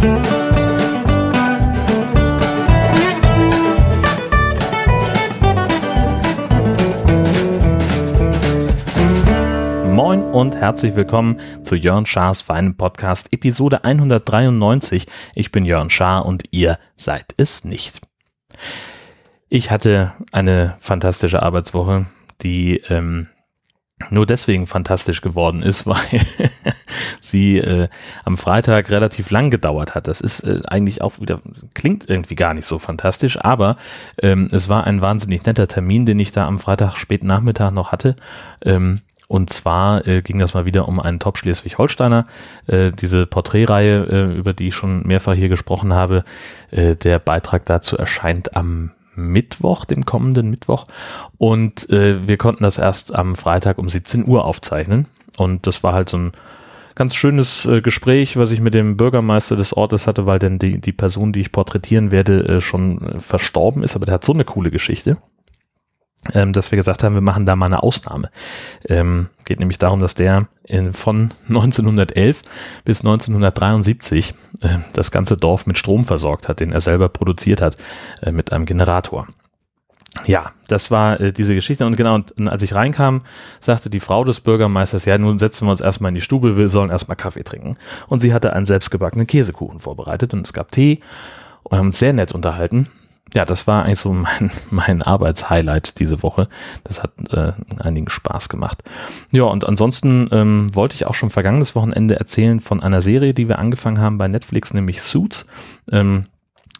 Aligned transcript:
Moin 0.00 0.16
und 10.22 10.56
herzlich 10.56 10.96
willkommen 10.96 11.38
zu 11.64 11.76
Jörn 11.76 12.06
Schars 12.06 12.40
feinem 12.40 12.78
Podcast 12.78 13.30
Episode 13.32 13.84
193. 13.84 15.04
Ich 15.34 15.52
bin 15.52 15.66
Jörn 15.66 15.90
Schaar 15.90 16.24
und 16.24 16.44
ihr 16.50 16.78
seid 16.96 17.34
es 17.36 17.64
nicht. 17.64 18.00
Ich 19.50 19.70
hatte 19.70 20.14
eine 20.32 20.76
fantastische 20.78 21.42
Arbeitswoche, 21.42 22.06
die 22.40 22.78
ähm, 22.88 23.28
nur 24.08 24.26
deswegen 24.26 24.66
fantastisch 24.66 25.20
geworden 25.20 25.62
ist, 25.62 25.86
weil 25.86 26.20
sie 27.20 27.58
äh, 27.58 27.88
am 28.24 28.36
Freitag 28.36 28.90
relativ 28.90 29.30
lang 29.30 29.50
gedauert 29.50 29.94
hat. 29.94 30.08
Das 30.08 30.20
ist 30.20 30.40
äh, 30.40 30.60
eigentlich 30.66 31.02
auch 31.02 31.20
wieder, 31.20 31.40
klingt 31.74 32.08
irgendwie 32.08 32.34
gar 32.34 32.54
nicht 32.54 32.66
so 32.66 32.78
fantastisch, 32.78 33.38
aber 33.38 33.76
ähm, 34.22 34.48
es 34.50 34.68
war 34.68 34.84
ein 34.84 35.00
wahnsinnig 35.00 35.44
netter 35.44 35.68
Termin, 35.68 36.06
den 36.06 36.18
ich 36.18 36.32
da 36.32 36.46
am 36.46 36.58
Freitag 36.58 36.96
späten 36.96 37.26
Nachmittag 37.26 37.72
noch 37.72 37.92
hatte. 37.92 38.16
Ähm, 38.64 39.00
und 39.28 39.50
zwar 39.50 40.08
äh, 40.08 40.22
ging 40.22 40.40
das 40.40 40.54
mal 40.54 40.64
wieder 40.64 40.88
um 40.88 40.98
einen 40.98 41.20
Top 41.20 41.38
Schleswig-Holsteiner, 41.38 42.24
äh, 42.66 42.90
diese 42.90 43.26
Porträtreihe, 43.26 44.04
äh, 44.04 44.36
über 44.36 44.52
die 44.52 44.68
ich 44.68 44.74
schon 44.74 45.06
mehrfach 45.06 45.34
hier 45.34 45.48
gesprochen 45.48 45.94
habe. 45.94 46.24
Äh, 46.72 46.96
der 46.96 47.20
Beitrag 47.20 47.64
dazu 47.64 47.96
erscheint 47.96 48.56
am 48.56 48.90
Mittwoch, 49.14 49.84
dem 49.84 50.04
kommenden 50.04 50.50
Mittwoch. 50.50 50.86
Und 51.38 51.88
äh, 51.90 52.26
wir 52.26 52.36
konnten 52.36 52.64
das 52.64 52.78
erst 52.78 53.14
am 53.14 53.36
Freitag 53.36 53.78
um 53.78 53.88
17 53.88 54.26
Uhr 54.26 54.44
aufzeichnen. 54.44 55.06
Und 55.36 55.66
das 55.66 55.82
war 55.82 55.92
halt 55.92 56.08
so 56.08 56.18
ein 56.18 56.32
ganz 56.94 57.14
schönes 57.14 57.64
äh, 57.66 57.80
Gespräch, 57.80 58.36
was 58.36 58.52
ich 58.52 58.60
mit 58.60 58.74
dem 58.74 58.96
Bürgermeister 58.96 59.56
des 59.56 59.74
Ortes 59.76 60.06
hatte, 60.06 60.26
weil 60.26 60.38
denn 60.38 60.58
die, 60.58 60.80
die 60.80 60.92
Person, 60.92 61.32
die 61.32 61.40
ich 61.40 61.52
porträtieren 61.52 62.10
werde, 62.10 62.46
äh, 62.46 62.60
schon 62.60 63.02
äh, 63.02 63.20
verstorben 63.20 63.82
ist. 63.82 63.96
Aber 63.96 64.06
der 64.06 64.14
hat 64.14 64.24
so 64.24 64.32
eine 64.32 64.44
coole 64.44 64.70
Geschichte 64.70 65.16
ähm, 66.34 66.52
dass 66.52 66.70
wir 66.70 66.76
gesagt 66.76 67.02
haben, 67.02 67.14
wir 67.14 67.22
machen 67.22 67.46
da 67.46 67.56
mal 67.56 67.66
eine 67.66 67.82
Ausnahme. 67.82 68.30
Ähm, 68.86 69.28
geht 69.44 69.58
nämlich 69.58 69.78
darum, 69.78 70.00
dass 70.00 70.14
der 70.14 70.48
in, 70.64 70.92
von 70.92 71.30
1911 71.48 72.42
bis 72.84 73.00
1973 73.00 74.34
äh, 74.60 74.68
das 74.92 75.10
ganze 75.10 75.36
Dorf 75.36 75.66
mit 75.66 75.78
Strom 75.78 76.04
versorgt 76.04 76.48
hat, 76.48 76.60
den 76.60 76.72
er 76.72 76.80
selber 76.80 77.08
produziert 77.08 77.60
hat 77.60 77.76
äh, 78.22 78.32
mit 78.32 78.52
einem 78.52 78.66
Generator. 78.66 79.28
Ja, 80.26 80.52
das 80.68 80.90
war 80.90 81.20
äh, 81.20 81.32
diese 81.32 81.54
Geschichte 81.54 81.86
und 81.86 81.96
genau, 81.96 82.16
und, 82.16 82.48
als 82.48 82.62
ich 82.62 82.74
reinkam, 82.74 83.22
sagte 83.60 83.88
die 83.90 84.00
Frau 84.00 84.24
des 84.24 84.40
Bürgermeisters, 84.40 85.04
ja, 85.04 85.16
nun 85.16 85.38
setzen 85.38 85.66
wir 85.66 85.70
uns 85.70 85.80
erstmal 85.80 86.10
in 86.10 86.16
die 86.16 86.20
Stube, 86.20 86.56
wir 86.56 86.68
sollen 86.68 86.90
erstmal 86.90 87.16
Kaffee 87.16 87.44
trinken. 87.44 87.76
Und 88.08 88.20
sie 88.20 88.34
hatte 88.34 88.52
einen 88.52 88.66
selbstgebackenen 88.66 89.26
Käsekuchen 89.26 89.78
vorbereitet 89.78 90.34
und 90.34 90.46
es 90.46 90.52
gab 90.52 90.72
Tee 90.72 91.00
und 91.62 91.78
haben 91.78 91.86
uns 91.86 91.98
sehr 91.98 92.12
nett 92.12 92.32
unterhalten 92.32 92.88
ja, 93.34 93.44
das 93.44 93.66
war 93.66 93.84
eigentlich 93.84 94.00
so 94.00 94.12
mein, 94.14 94.50
mein 94.70 95.02
Arbeitshighlight 95.02 95.98
diese 96.00 96.22
Woche. 96.22 96.48
Das 96.84 97.02
hat 97.02 97.12
äh, 97.30 97.52
einigen 97.78 98.08
Spaß 98.08 98.48
gemacht. 98.48 98.82
Ja, 99.30 99.44
und 99.44 99.64
ansonsten 99.64 100.28
ähm, 100.32 100.74
wollte 100.74 100.94
ich 100.94 101.06
auch 101.06 101.14
schon 101.14 101.30
vergangenes 101.30 101.74
Wochenende 101.74 102.16
erzählen 102.16 102.60
von 102.60 102.82
einer 102.82 103.02
Serie, 103.02 103.34
die 103.34 103.48
wir 103.48 103.58
angefangen 103.58 104.00
haben 104.00 104.18
bei 104.18 104.28
Netflix, 104.28 104.74
nämlich 104.74 105.02
Suits. 105.02 105.46
Ähm, 105.90 106.26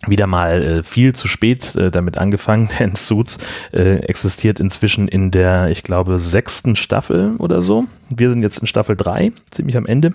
wieder 0.06 0.26
mal 0.26 0.62
äh, 0.62 0.82
viel 0.82 1.14
zu 1.14 1.28
spät 1.28 1.76
äh, 1.76 1.90
damit 1.90 2.16
angefangen, 2.16 2.68
denn 2.78 2.94
Suits 2.96 3.38
äh, 3.72 3.96
existiert 3.96 4.58
inzwischen 4.58 5.08
in 5.08 5.30
der, 5.30 5.68
ich 5.68 5.82
glaube, 5.82 6.18
sechsten 6.18 6.74
Staffel 6.76 7.36
oder 7.36 7.60
so. 7.60 7.84
Wir 8.08 8.30
sind 8.30 8.42
jetzt 8.42 8.58
in 8.58 8.66
Staffel 8.66 8.96
drei, 8.96 9.32
ziemlich 9.50 9.76
am 9.76 9.86
Ende. 9.86 10.14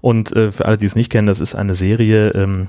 Und 0.00 0.36
äh, 0.36 0.52
für 0.52 0.66
alle, 0.66 0.76
die 0.76 0.86
es 0.86 0.96
nicht 0.96 1.10
kennen, 1.10 1.26
das 1.26 1.40
ist 1.40 1.54
eine 1.54 1.74
Serie, 1.74 2.30
ähm, 2.30 2.68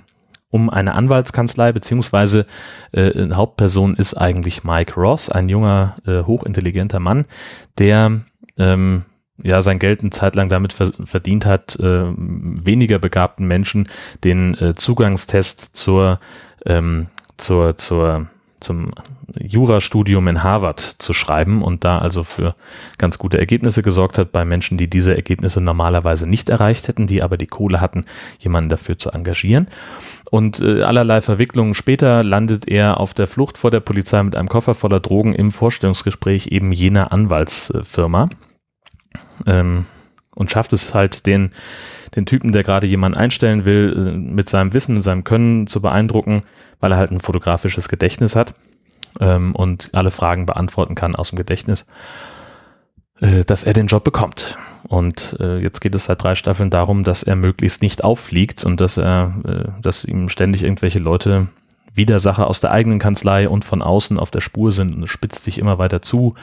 um 0.50 0.70
eine 0.70 0.96
Anwaltskanzlei, 0.96 1.72
beziehungsweise 1.72 2.46
äh, 2.92 3.30
Hauptperson 3.32 3.96
ist 3.96 4.14
eigentlich 4.14 4.64
Mike 4.64 4.94
Ross, 4.96 5.30
ein 5.30 5.50
junger, 5.50 5.96
äh, 6.06 6.24
hochintelligenter 6.24 7.00
Mann, 7.00 7.26
der 7.78 8.22
ähm, 8.58 9.04
ja 9.44 9.62
sein 9.62 9.80
Geld 9.80 10.02
eine 10.02 10.10
Zeit 10.10 10.36
lang 10.36 10.50
damit 10.50 10.74
verdient 10.74 11.46
hat, 11.46 11.76
äh, 11.80 12.06
weniger 12.16 13.00
begabten 13.00 13.46
Menschen 13.48 13.88
den 14.24 14.56
äh, 14.56 14.76
Zugangstest 14.76 15.76
zur, 15.76 16.20
ähm, 16.66 17.08
zur, 17.38 17.78
zur 17.78 18.28
zum 18.60 18.92
Jurastudium 19.40 20.28
in 20.28 20.44
Harvard 20.44 20.80
zu 20.80 21.14
schreiben 21.14 21.62
und 21.62 21.84
da 21.84 22.00
also 22.00 22.24
für 22.24 22.56
ganz 22.98 23.18
gute 23.18 23.38
Ergebnisse 23.38 23.84
gesorgt 23.84 24.18
hat 24.18 24.32
bei 24.32 24.46
Menschen, 24.46 24.78
die 24.78 24.90
diese 24.90 25.16
Ergebnisse 25.16 25.62
normalerweise 25.62 26.28
nicht 26.28 26.50
erreicht 26.50 26.88
hätten, 26.88 27.08
die 27.08 27.22
aber 27.22 27.38
die 27.38 27.48
Kohle 27.48 27.82
hatten, 27.82 28.06
jemanden 28.40 28.70
dafür 28.70 28.98
zu 28.98 29.12
engagieren. 29.12 29.68
Und 30.32 30.60
äh, 30.60 30.84
allerlei 30.84 31.22
Verwicklungen 31.22 31.74
später 31.74 32.24
landet 32.24 32.68
er 32.68 33.00
auf 33.00 33.14
der 33.14 33.28
Flucht 33.28 33.58
vor 33.58 33.72
der 33.72 33.80
Polizei 33.80 34.22
mit 34.24 34.36
einem 34.36 34.50
Koffer 34.50 34.74
voller 34.74 35.00
Drogen 35.00 35.34
im 35.34 35.52
Vorstellungsgespräch 35.52 36.48
eben 36.48 36.72
jener 36.72 37.12
Anwaltsfirma 37.12 38.30
ähm, 39.46 39.86
und 40.36 40.52
schafft 40.52 40.74
es 40.74 40.94
halt 40.94 41.26
den 41.26 41.52
den 42.18 42.26
Typen, 42.26 42.52
der 42.52 42.64
gerade 42.64 42.88
jemanden 42.88 43.18
einstellen 43.18 43.64
will, 43.64 43.94
äh, 43.96 44.18
mit 44.18 44.50
seinem 44.50 44.74
Wissen 44.74 44.98
und 44.98 45.04
seinem 45.04 45.24
Können 45.24 45.68
zu 45.68 45.82
beeindrucken, 45.82 46.42
weil 46.82 46.92
er 46.92 46.98
halt 46.98 47.12
ein 47.12 47.22
fotografisches 47.22 47.88
Gedächtnis 47.88 48.36
hat 48.36 48.54
ähm, 49.22 49.56
und 49.56 49.92
alle 49.94 50.12
Fragen 50.12 50.46
beantworten 50.46 50.96
kann 50.96 51.16
aus 51.16 51.30
dem 51.30 51.38
Gedächtnis, 51.38 51.88
äh, 53.22 53.46
dass 53.46 53.64
er 53.64 53.74
den 53.74 53.88
Job 53.88 54.04
bekommt. 54.04 54.58
Und 54.88 55.38
äh, 55.40 55.60
jetzt 55.60 55.80
geht 55.82 55.96
es 55.96 56.06
seit 56.06 56.24
drei 56.24 56.36
Staffeln 56.36 56.70
darum, 56.70 57.04
dass 57.04 57.24
er 57.24 57.36
möglichst 57.36 57.82
nicht 57.82 58.04
auffliegt 58.04 58.64
und 58.64 58.82
dass 58.82 58.98
er, 58.98 59.34
äh, 59.46 59.82
dass 59.82 60.06
ihm 60.06 60.30
ständig 60.30 60.64
irgendwelche 60.64 61.00
Leute 61.00 61.48
Widersacher 61.94 62.48
aus 62.48 62.62
der 62.62 62.72
eigenen 62.72 63.00
Kanzlei 63.00 63.50
und 63.50 63.66
von 63.66 63.82
außen 63.82 64.20
auf 64.20 64.32
der 64.32 64.42
Spur 64.42 64.72
sind 64.72 64.96
und 64.96 65.04
es 65.04 65.10
spitzt 65.10 65.44
sich 65.44 65.58
immer 65.58 65.78
weiter 65.78 66.02
zu. 66.02 66.36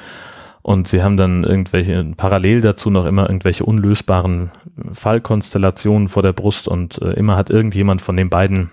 Und 0.65 0.89
sie 0.89 1.03
haben 1.03 1.19
dann 1.19 1.45
irgendwelche, 1.45 2.03
parallel 2.17 2.63
dazu 2.63 2.89
noch 2.89 3.05
immer 3.05 3.29
irgendwelche 3.29 3.67
unlösbaren 3.67 4.51
Fallkonstellationen 4.93 6.09
vor 6.09 6.23
der 6.23 6.33
Brust 6.33 6.69
und 6.69 7.03
äh, 7.03 7.11
immer 7.13 7.37
hat 7.37 7.51
irgendjemand 7.51 8.01
von 8.01 8.17
den 8.17 8.31
beiden 8.31 8.71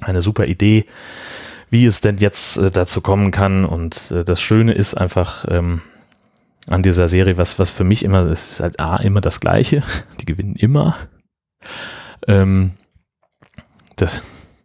eine 0.00 0.22
super 0.22 0.46
Idee, 0.46 0.86
wie 1.68 1.84
es 1.84 2.00
denn 2.00 2.16
jetzt 2.16 2.56
äh, 2.56 2.70
dazu 2.70 3.02
kommen 3.02 3.32
kann. 3.32 3.66
Und 3.66 4.12
äh, 4.12 4.24
das 4.24 4.40
Schöne 4.40 4.72
ist 4.72 4.94
einfach 4.94 5.44
ähm, 5.48 5.82
an 6.70 6.82
dieser 6.82 7.06
Serie, 7.06 7.36
was, 7.36 7.58
was 7.58 7.68
für 7.68 7.84
mich 7.84 8.02
immer, 8.02 8.20
es 8.22 8.52
ist 8.52 8.60
halt 8.60 8.80
A, 8.80 8.96
immer 8.96 9.20
das 9.20 9.40
Gleiche. 9.40 9.82
Die 10.22 10.24
gewinnen 10.24 10.56
immer. 10.56 10.96
Ähm, 12.26 12.70
das, 13.96 14.22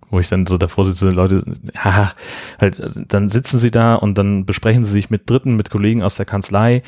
wo 0.10 0.20
ich 0.20 0.30
dann 0.30 0.46
so 0.46 0.58
davor 0.58 0.86
sitze, 0.86 1.10
Leute, 1.10 1.44
haha, 1.78 2.14
halt, 2.60 2.82
dann 3.08 3.30
sitzen 3.30 3.60
sie 3.60 3.72
da 3.72 3.96
und 3.96 4.18
dann 4.18 4.46
besprechen 4.46 4.84
sie 4.84 4.92
sich 4.92 5.10
mit 5.10 5.30
Dritten, 5.30 5.56
mit 5.56 5.70
Kollegen 5.70 6.04
aus 6.04 6.16
der 6.16 6.26
Kanzlei, 6.26 6.84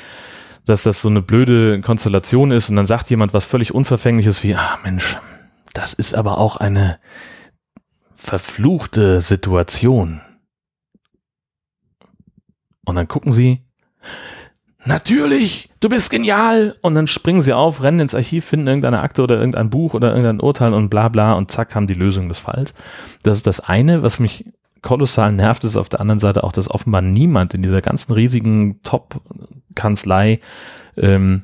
dass 0.66 0.84
das 0.84 1.02
so 1.02 1.10
eine 1.10 1.22
blöde 1.22 1.82
Konstellation 1.82 2.52
ist 2.52 2.70
und 2.70 2.76
dann 2.76 2.86
sagt 2.88 3.10
jemand 3.10 3.34
was 3.34 3.46
völlig 3.46 3.74
Unverfängliches 3.74 4.44
wie, 4.44 4.56
ah 4.56 4.80
Mensch, 4.84 5.18
das 5.74 5.94
ist 5.94 6.14
aber 6.16 6.38
auch 6.38 6.58
eine 6.58 7.00
verfluchte 8.16 9.22
Situation. 9.22 10.22
Und 12.86 12.96
dann 12.96 13.08
gucken 13.08 13.32
sie, 13.32 13.66
natürlich, 14.88 15.70
du 15.80 15.90
bist 15.90 16.10
genial. 16.10 16.76
Und 16.82 16.96
dann 16.96 17.08
springen 17.08 17.42
sie 17.42 17.54
auf, 17.54 17.84
rennen 17.84 18.00
ins 18.00 18.16
Archiv, 18.16 18.46
finden 18.46 18.68
irgendeine 18.68 19.02
Akte 19.02 19.22
oder 19.22 19.38
irgendein 19.38 19.70
Buch 19.70 19.94
oder 19.94 20.10
irgendein 20.10 20.42
Urteil 20.42 20.74
und 20.74 20.90
bla 20.90 21.10
bla 21.10 21.34
und 21.34 21.52
zack 21.52 21.76
haben 21.76 21.88
die 21.88 21.94
Lösung 21.94 22.28
des 22.28 22.40
Falls. 22.40 22.74
Das 23.24 23.38
ist 23.38 23.48
das 23.48 23.60
eine, 23.60 24.04
was 24.04 24.20
mich 24.20 24.46
kolossal 24.82 25.32
nervt, 25.32 25.64
ist 25.64 25.76
auf 25.76 25.90
der 25.90 26.00
anderen 26.00 26.20
Seite 26.20 26.44
auch, 26.44 26.52
dass 26.52 26.70
offenbar 26.70 27.02
niemand 27.02 27.54
in 27.54 27.62
dieser 27.62 27.82
ganzen 27.82 28.14
riesigen 28.14 28.82
Top-Kanzlei 28.84 30.40
ähm, 30.96 31.44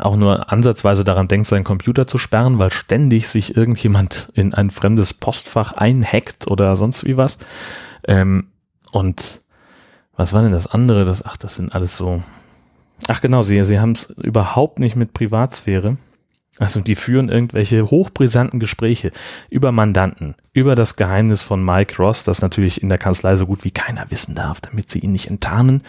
auch 0.00 0.16
nur 0.16 0.52
ansatzweise 0.52 1.02
daran 1.02 1.28
denkt, 1.28 1.46
seinen 1.46 1.64
Computer 1.64 2.06
zu 2.06 2.18
sperren, 2.18 2.58
weil 2.58 2.70
ständig 2.70 3.28
sich 3.28 3.56
irgendjemand 3.56 4.30
in 4.34 4.52
ein 4.52 4.70
fremdes 4.70 5.14
Postfach 5.14 5.72
einhackt 5.72 6.46
oder 6.46 6.76
sonst 6.76 7.06
wie 7.06 7.16
was. 7.16 7.38
Ähm, 8.06 8.48
und 8.92 9.40
was 10.14 10.32
war 10.32 10.42
denn 10.42 10.52
das 10.52 10.66
andere? 10.66 11.04
Das, 11.04 11.24
ach, 11.24 11.36
das 11.36 11.56
sind 11.56 11.74
alles 11.74 11.96
so. 11.96 12.22
Ach 13.06 13.20
genau, 13.20 13.42
sie, 13.42 13.64
sie 13.64 13.78
haben 13.78 13.92
es 13.92 14.10
überhaupt 14.16 14.78
nicht 14.78 14.96
mit 14.96 15.14
Privatsphäre. 15.14 15.96
Also 16.58 16.80
die 16.80 16.96
führen 16.96 17.28
irgendwelche 17.28 17.86
hochbrisanten 17.86 18.58
Gespräche 18.58 19.12
über 19.48 19.70
Mandanten, 19.70 20.34
über 20.52 20.74
das 20.74 20.96
Geheimnis 20.96 21.40
von 21.40 21.64
Mike 21.64 22.02
Ross, 22.02 22.24
das 22.24 22.42
natürlich 22.42 22.82
in 22.82 22.88
der 22.88 22.98
Kanzlei 22.98 23.36
so 23.36 23.46
gut 23.46 23.62
wie 23.64 23.70
keiner 23.70 24.10
wissen 24.10 24.34
darf, 24.34 24.60
damit 24.60 24.90
sie 24.90 24.98
ihn 24.98 25.12
nicht 25.12 25.28
enttarnen. 25.28 25.82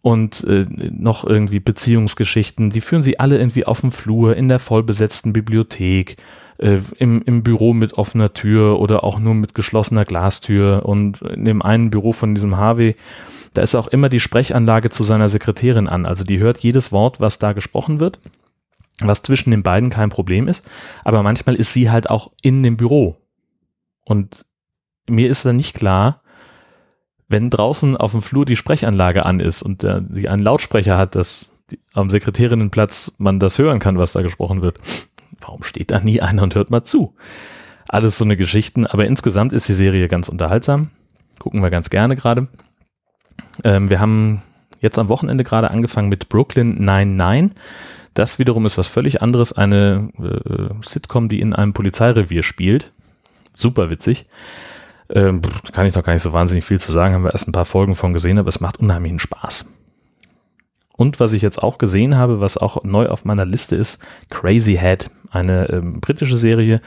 Und 0.00 0.44
äh, 0.44 0.66
noch 0.90 1.24
irgendwie 1.24 1.60
Beziehungsgeschichten, 1.60 2.70
die 2.70 2.80
führen 2.80 3.02
sie 3.02 3.20
alle 3.20 3.38
irgendwie 3.38 3.66
auf 3.66 3.80
dem 3.80 3.90
Flur, 3.92 4.36
in 4.36 4.48
der 4.48 4.58
vollbesetzten 4.58 5.32
Bibliothek, 5.32 6.16
äh, 6.58 6.78
im, 6.98 7.22
im 7.22 7.42
Büro 7.42 7.72
mit 7.72 7.94
offener 7.94 8.32
Tür 8.32 8.80
oder 8.80 9.02
auch 9.04 9.18
nur 9.18 9.34
mit 9.34 9.54
geschlossener 9.54 10.04
Glastür. 10.04 10.84
Und 10.84 11.22
in 11.22 11.44
dem 11.44 11.62
einen 11.62 11.90
Büro 11.90 12.12
von 12.12 12.34
diesem 12.34 12.56
Harvey, 12.56 12.96
da 13.54 13.62
ist 13.62 13.74
auch 13.74 13.86
immer 13.86 14.08
die 14.08 14.20
Sprechanlage 14.20 14.90
zu 14.90 15.04
seiner 15.04 15.28
Sekretärin 15.28 15.88
an, 15.88 16.06
also 16.06 16.24
die 16.24 16.38
hört 16.38 16.58
jedes 16.58 16.92
Wort, 16.92 17.20
was 17.20 17.38
da 17.38 17.52
gesprochen 17.52 18.00
wird 18.00 18.18
was 19.00 19.22
zwischen 19.22 19.50
den 19.50 19.62
beiden 19.62 19.90
kein 19.90 20.10
Problem 20.10 20.48
ist. 20.48 20.64
Aber 21.04 21.22
manchmal 21.22 21.56
ist 21.56 21.72
sie 21.72 21.90
halt 21.90 22.10
auch 22.10 22.32
in 22.42 22.62
dem 22.62 22.76
Büro. 22.76 23.16
Und 24.04 24.44
mir 25.08 25.28
ist 25.28 25.44
dann 25.44 25.56
nicht 25.56 25.74
klar, 25.74 26.22
wenn 27.28 27.50
draußen 27.50 27.96
auf 27.96 28.12
dem 28.12 28.22
Flur 28.22 28.44
die 28.44 28.56
Sprechanlage 28.56 29.26
an 29.26 29.40
ist 29.40 29.62
und 29.62 29.82
äh, 29.82 30.00
die 30.02 30.28
einen 30.28 30.42
Lautsprecher 30.42 30.98
hat, 30.98 31.14
dass 31.14 31.52
die, 31.70 31.80
am 31.94 32.10
Sekretärinnenplatz 32.10 33.12
man 33.18 33.40
das 33.40 33.58
hören 33.58 33.78
kann, 33.78 33.98
was 33.98 34.12
da 34.12 34.22
gesprochen 34.22 34.62
wird. 34.62 34.78
Warum 35.40 35.62
steht 35.62 35.90
da 35.90 36.00
nie 36.00 36.20
einer 36.20 36.42
und 36.42 36.54
hört 36.54 36.70
mal 36.70 36.84
zu? 36.84 37.14
Alles 37.88 38.18
so 38.18 38.24
eine 38.24 38.36
Geschichten, 38.36 38.86
aber 38.86 39.06
insgesamt 39.06 39.52
ist 39.52 39.68
die 39.68 39.74
Serie 39.74 40.08
ganz 40.08 40.28
unterhaltsam. 40.28 40.90
Gucken 41.38 41.62
wir 41.62 41.70
ganz 41.70 41.90
gerne 41.90 42.14
gerade. 42.14 42.48
Ähm, 43.62 43.90
wir 43.90 44.00
haben 44.00 44.42
jetzt 44.80 44.98
am 44.98 45.08
Wochenende 45.08 45.44
gerade 45.44 45.70
angefangen 45.70 46.08
mit 46.08 46.28
Brooklyn 46.28 46.82
99. 46.84 47.56
Das 48.14 48.38
wiederum 48.38 48.64
ist 48.66 48.78
was 48.78 48.86
völlig 48.86 49.22
anderes, 49.22 49.52
eine 49.52 50.08
äh, 50.18 50.74
Sitcom, 50.82 51.28
die 51.28 51.40
in 51.40 51.54
einem 51.54 51.72
Polizeirevier 51.72 52.42
spielt. 52.42 52.92
Super 53.54 53.90
witzig. 53.90 54.26
Ähm, 55.10 55.42
kann 55.72 55.86
ich 55.86 55.94
noch 55.94 56.04
gar 56.04 56.12
nicht 56.12 56.22
so 56.22 56.32
wahnsinnig 56.32 56.64
viel 56.64 56.80
zu 56.80 56.92
sagen, 56.92 57.14
haben 57.14 57.24
wir 57.24 57.32
erst 57.32 57.48
ein 57.48 57.52
paar 57.52 57.64
Folgen 57.64 57.94
von 57.94 58.12
gesehen, 58.12 58.38
aber 58.38 58.48
es 58.48 58.60
macht 58.60 58.78
unheimlichen 58.78 59.18
Spaß. 59.18 59.66
Und 60.96 61.18
was 61.18 61.32
ich 61.32 61.42
jetzt 61.42 61.60
auch 61.60 61.78
gesehen 61.78 62.16
habe, 62.16 62.40
was 62.40 62.56
auch 62.56 62.84
neu 62.84 63.08
auf 63.08 63.24
meiner 63.24 63.44
Liste 63.44 63.74
ist, 63.74 64.00
Crazy 64.30 64.76
Head, 64.76 65.10
eine 65.30 65.68
ähm, 65.70 66.00
britische 66.00 66.36
Serie 66.36 66.80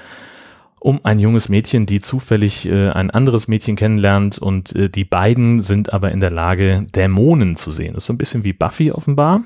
um 0.87 1.03
ein 1.03 1.19
junges 1.19 1.49
Mädchen, 1.49 1.85
die 1.85 1.99
zufällig 1.99 2.65
äh, 2.65 2.91
ein 2.91 3.11
anderes 3.11 3.49
Mädchen 3.49 3.75
kennenlernt 3.75 4.39
und 4.39 4.73
äh, 4.73 4.89
die 4.89 5.03
beiden 5.03 5.59
sind 5.59 5.91
aber 5.91 6.13
in 6.13 6.21
der 6.21 6.31
Lage, 6.31 6.85
Dämonen 6.95 7.57
zu 7.57 7.73
sehen. 7.73 7.93
Das 7.93 8.03
ist 8.03 8.07
so 8.07 8.13
ein 8.13 8.17
bisschen 8.17 8.45
wie 8.45 8.53
Buffy 8.53 8.93
offenbar, 8.93 9.43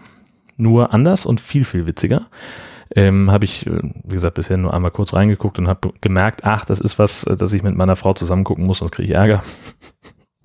nur 0.58 0.94
anders 0.94 1.26
und 1.26 1.42
viel, 1.42 1.64
viel 1.64 1.88
witziger. 1.88 2.28
Ähm, 2.96 3.32
habe 3.32 3.46
ich, 3.46 3.66
äh, 3.66 3.72
wie 4.04 4.14
gesagt, 4.14 4.36
bisher 4.36 4.56
nur 4.58 4.72
einmal 4.72 4.92
kurz 4.92 5.16
reingeguckt 5.16 5.58
und 5.58 5.68
habe 5.68 5.92
gemerkt, 6.00 6.44
ach, 6.44 6.64
das 6.64 6.80
ist 6.80 7.00
was, 7.00 7.24
äh, 7.24 7.36
das 7.36 7.54
ich 7.54 7.64
mit 7.64 7.76
meiner 7.76 7.96
Frau 7.96 8.14
zusammen 8.14 8.44
gucken 8.44 8.68
muss, 8.68 8.78
sonst 8.78 8.92
kriege 8.92 9.12
ich 9.12 9.18
Ärger. 9.18 9.44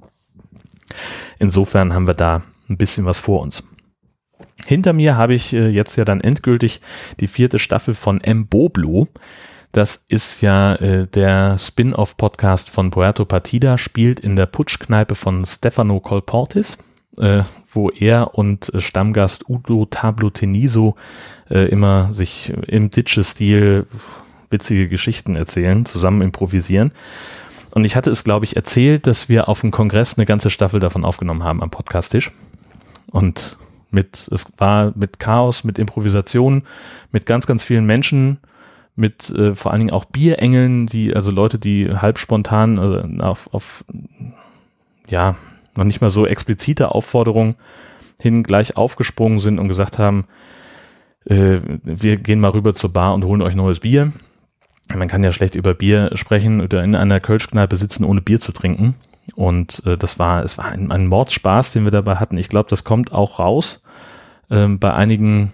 Insofern 1.39 1.93
haben 1.93 2.07
wir 2.07 2.15
da 2.15 2.41
ein 2.71 2.79
bisschen 2.79 3.05
was 3.05 3.19
vor 3.19 3.43
uns. 3.43 3.65
Hinter 4.65 4.95
mir 4.95 5.19
habe 5.19 5.35
ich 5.35 5.53
äh, 5.53 5.69
jetzt 5.69 5.97
ja 5.97 6.07
dann 6.07 6.23
endgültig 6.23 6.81
die 7.21 7.29
vierte 7.29 7.59
Staffel 7.59 7.93
von 7.93 8.19
M. 8.23 8.47
Boblu. 8.47 9.09
Das 9.76 10.06
ist 10.08 10.40
ja 10.40 10.75
äh, 10.76 11.06
der 11.06 11.58
Spin-off-Podcast 11.58 12.70
von 12.70 12.90
Puerto 12.90 13.26
Partida, 13.26 13.76
spielt 13.76 14.20
in 14.20 14.34
der 14.34 14.46
Putschkneipe 14.46 15.14
von 15.14 15.44
Stefano 15.44 16.00
Colportis, 16.00 16.78
äh, 17.19 17.43
wo 17.70 17.90
er 17.90 18.38
und 18.38 18.73
äh, 18.73 18.81
Stammgast 18.81 19.50
Udo 19.50 19.84
Tablo 19.84 20.31
Teniso 20.31 20.96
äh, 21.50 21.69
immer 21.69 22.11
sich 22.14 22.55
im 22.69 22.88
Ditsche-Stil 22.88 23.87
witzige 24.49 24.88
Geschichten 24.88 25.37
erzählen, 25.37 25.84
zusammen 25.84 26.23
improvisieren. 26.23 26.93
Und 27.73 27.84
ich 27.84 27.96
hatte 27.96 28.11
es, 28.11 28.25
glaube 28.25 28.46
ich, 28.46 28.56
erzählt, 28.56 29.06
dass 29.06 29.28
wir 29.28 29.46
auf 29.46 29.61
dem 29.61 29.73
Kongress 29.73 30.17
eine 30.17 30.25
ganze 30.25 30.49
Staffel 30.49 30.81
davon 30.81 31.05
aufgenommen 31.05 31.44
haben 31.44 31.62
am 31.62 31.69
Podcasttisch. 31.69 32.32
Und 33.11 33.58
mit, 33.90 34.26
es 34.32 34.46
war 34.56 34.94
mit 34.96 35.19
Chaos, 35.19 35.64
mit 35.64 35.78
Improvisation, 35.78 36.62
mit 37.12 37.26
ganz, 37.26 37.46
ganz 37.46 37.62
vielen 37.62 37.84
Menschen, 37.84 38.38
mit 38.97 39.31
äh, 39.31 39.55
vor 39.55 39.71
allen 39.71 39.81
Dingen 39.81 39.93
auch 39.93 40.07
Bierengeln, 40.07 40.87
die, 40.87 41.15
also 41.15 41.31
Leute, 41.31 41.59
die 41.59 41.91
halb 41.91 42.19
spontan 42.19 42.79
äh, 42.79 43.23
auf, 43.23 43.53
auf, 43.53 43.85
ja, 45.09 45.37
noch 45.77 45.85
nicht 45.85 46.01
mal 46.01 46.11
so 46.11 46.27
explizite 46.27 46.91
Aufforderungen 46.91 47.57
hin 48.21 48.43
gleich 48.43 48.77
aufgesprungen 48.77 49.39
sind 49.39 49.59
und 49.59 49.69
gesagt 49.69 49.99
haben, 49.99 50.25
äh, 51.27 51.59
wir 51.83 52.17
gehen 52.17 52.41
mal 52.41 52.51
rüber 52.51 52.75
zur 52.75 52.93
Bar 52.93 53.15
und 53.15 53.25
holen 53.25 53.43
euch 53.43 53.55
neues 53.55 53.81
Bier. 53.81 54.13
Man 54.95 55.09
kann 55.09 55.25
ja 55.25 55.33
schlecht 55.33 55.55
über 55.55 55.75
Bier 55.75 56.11
sprechen 56.15 56.61
oder 56.61 56.83
in 56.83 56.95
einer 56.95 57.21
Kölschkneipe 57.21 57.77
sitzen, 57.77 58.05
ohne 58.05 58.23
Bier 58.23 58.41
zu 58.41 58.53
trinken. 58.53 58.95
Und 59.35 59.85
äh, 59.85 59.97
das 59.97 60.19
war, 60.19 60.45
es 60.45 60.57
war 60.57 60.67
ein, 60.67 60.93
ein 60.93 61.09
Mordspaß, 61.09 61.73
den 61.73 61.85
wir 61.85 61.91
dabei 61.91 62.17
hatten. 62.17 62.39
Ich 62.39 62.49
glaube, 62.49 62.71
das 62.71 62.85
kommt 62.85 63.13
auch 63.13 63.39
raus. 63.39 63.83
Ähm, 64.49 64.79
bei 64.79 64.95
einigen 64.95 65.53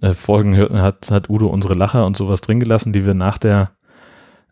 äh, 0.00 0.14
Folgen 0.14 0.56
hat, 0.56 1.10
hat 1.10 1.28
Udo 1.28 1.46
unsere 1.46 1.74
Lacher 1.74 2.06
und 2.06 2.16
sowas 2.16 2.40
drin 2.40 2.60
gelassen, 2.60 2.92
die 2.92 3.04
wir 3.04 3.14
nach 3.14 3.38
der, 3.38 3.72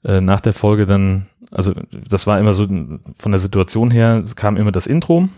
äh, 0.04 0.20
nach 0.20 0.40
der 0.40 0.52
Folge 0.52 0.86
dann, 0.86 1.26
also 1.50 1.72
das 1.90 2.26
war 2.26 2.38
immer 2.38 2.52
so 2.52 2.66
von 2.66 3.32
der 3.32 3.38
Situation 3.38 3.90
her, 3.90 4.20
es 4.24 4.36
kam 4.36 4.56
immer 4.56 4.72
das 4.72 4.86
Intro 4.86 5.28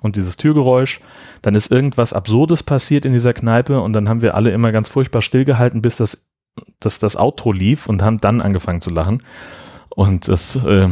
und 0.00 0.16
dieses 0.16 0.36
Türgeräusch, 0.36 1.00
dann 1.42 1.54
ist 1.54 1.70
irgendwas 1.70 2.12
Absurdes 2.12 2.62
passiert 2.62 3.04
in 3.04 3.12
dieser 3.12 3.32
Kneipe 3.32 3.80
und 3.80 3.92
dann 3.92 4.08
haben 4.08 4.22
wir 4.22 4.34
alle 4.34 4.50
immer 4.50 4.72
ganz 4.72 4.88
furchtbar 4.88 5.22
stillgehalten, 5.22 5.82
bis 5.82 5.96
das, 5.96 6.26
dass 6.80 6.98
das 6.98 7.16
Outro 7.16 7.52
lief 7.52 7.88
und 7.88 8.02
haben 8.02 8.20
dann 8.20 8.40
angefangen 8.40 8.80
zu 8.80 8.90
lachen. 8.90 9.22
Und 9.90 10.28
das 10.28 10.56
äh, 10.56 10.88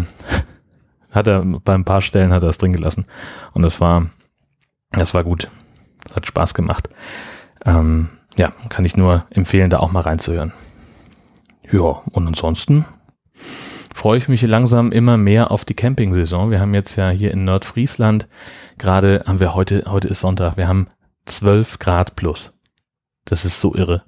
hat 1.10 1.26
er 1.26 1.42
bei 1.42 1.74
ein 1.74 1.84
paar 1.84 2.02
Stellen 2.02 2.32
hat 2.32 2.42
er 2.42 2.50
es 2.50 2.58
drin 2.58 2.72
gelassen. 2.72 3.06
Und 3.52 3.62
das 3.62 3.80
war, 3.80 4.06
das 4.92 5.14
war 5.14 5.24
gut. 5.24 5.48
Hat 6.14 6.26
Spaß 6.26 6.54
gemacht. 6.54 6.88
Ähm, 7.64 8.10
ja, 8.40 8.54
kann 8.70 8.86
ich 8.86 8.96
nur 8.96 9.26
empfehlen, 9.28 9.68
da 9.68 9.80
auch 9.80 9.92
mal 9.92 10.00
reinzuhören. 10.00 10.54
Ja, 11.70 12.02
und 12.10 12.26
ansonsten 12.26 12.86
freue 13.94 14.16
ich 14.16 14.28
mich 14.28 14.40
langsam 14.40 14.92
immer 14.92 15.18
mehr 15.18 15.50
auf 15.50 15.66
die 15.66 15.74
Camping-Saison. 15.74 16.50
Wir 16.50 16.58
haben 16.58 16.72
jetzt 16.72 16.96
ja 16.96 17.10
hier 17.10 17.32
in 17.32 17.44
Nordfriesland 17.44 18.28
gerade, 18.78 19.24
haben 19.26 19.40
wir 19.40 19.54
heute, 19.54 19.84
heute 19.88 20.08
ist 20.08 20.20
Sonntag, 20.20 20.56
wir 20.56 20.68
haben 20.68 20.88
12 21.26 21.80
Grad 21.80 22.16
plus. 22.16 22.54
Das 23.26 23.44
ist 23.44 23.60
so 23.60 23.74
irre. 23.74 24.04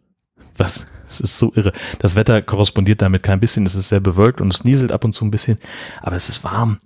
Was? 0.57 0.87
Es 1.07 1.21
ist 1.21 1.39
so 1.39 1.53
irre. 1.55 1.73
Das 1.99 2.17
Wetter 2.17 2.41
korrespondiert 2.41 3.03
damit 3.03 3.23
kein 3.23 3.39
bisschen. 3.39 3.67
Es 3.67 3.75
ist 3.75 3.91
sehr 3.91 4.01
bewölkt 4.01 4.41
und 4.41 4.49
es 4.49 4.65
nieselt 4.65 4.93
ab 4.93 5.05
und 5.05 5.13
zu 5.13 5.27
ein 5.27 5.31
bisschen, 5.31 5.59
aber 6.01 6.17
es 6.17 6.31
ist 6.31 6.43
warm. 6.43 6.79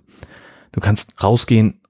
Du 0.72 0.80
kannst 0.80 1.22
rausgehen. 1.22 1.80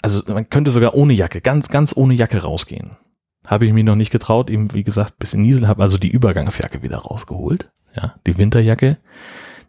Also 0.00 0.22
man 0.26 0.48
könnte 0.48 0.70
sogar 0.70 0.94
ohne 0.94 1.12
Jacke, 1.12 1.42
ganz, 1.42 1.68
ganz 1.68 1.94
ohne 1.94 2.14
Jacke 2.14 2.38
rausgehen. 2.38 2.96
Habe 3.46 3.66
ich 3.66 3.72
mich 3.72 3.84
noch 3.84 3.96
nicht 3.96 4.12
getraut, 4.12 4.50
eben 4.50 4.72
wie 4.72 4.84
gesagt, 4.84 5.18
bisschen 5.18 5.42
Niesel, 5.42 5.68
habe 5.68 5.82
also 5.82 5.98
die 5.98 6.10
Übergangsjacke 6.10 6.82
wieder 6.82 6.98
rausgeholt. 6.98 7.70
Ja, 7.96 8.14
die 8.26 8.38
Winterjacke, 8.38 8.98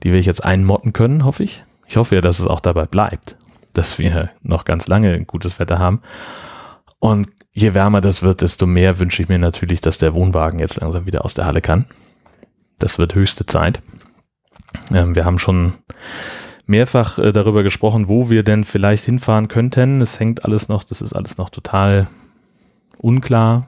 die 0.04 0.10
werde 0.10 0.20
ich 0.20 0.26
jetzt 0.26 0.44
einmotten 0.44 0.94
können, 0.94 1.26
hoffe 1.26 1.44
ich. 1.44 1.64
Ich 1.88 1.98
hoffe 1.98 2.16
ja, 2.16 2.22
dass 2.22 2.40
es 2.40 2.48
auch 2.48 2.60
dabei 2.60 2.86
bleibt, 2.86 3.36
dass 3.74 4.00
wir 4.00 4.30
noch 4.42 4.66
ganz 4.66 4.88
lange 4.88 5.26
gutes 5.26 5.60
Wetter 5.60 5.80
haben. 5.80 6.02
Und 7.00 7.28
je 7.52 7.74
wärmer 7.74 8.02
das 8.02 8.24
wird, 8.24 8.42
desto 8.42 8.66
mehr 8.66 9.00
wünsche 9.00 9.22
ich 9.22 9.30
mir 9.30 9.40
natürlich, 9.40 9.82
dass 9.82 9.98
der 9.98 10.14
Wohnwagen 10.14 10.60
jetzt 10.60 10.80
langsam 10.80 11.06
wieder 11.06 11.26
aus 11.26 11.34
der 11.34 11.46
Halle 11.46 11.62
kann. 11.62 11.86
Das 12.80 12.98
wird 13.00 13.16
höchste 13.16 13.46
Zeit. 13.46 13.80
Ähm, 14.92 15.16
wir 15.16 15.26
haben 15.26 15.40
schon 15.40 15.74
mehrfach 16.66 17.20
äh, 17.20 17.32
darüber 17.32 17.64
gesprochen, 17.64 18.08
wo 18.08 18.30
wir 18.30 18.44
denn 18.44 18.64
vielleicht 18.64 19.06
hinfahren 19.06 19.48
könnten. 19.48 20.02
Es 20.02 20.20
hängt 20.20 20.46
alles 20.46 20.70
noch, 20.70 20.84
das 20.84 21.02
ist 21.02 21.14
alles 21.14 21.38
noch 21.38 21.50
total 21.50 22.08
unklar, 22.98 23.68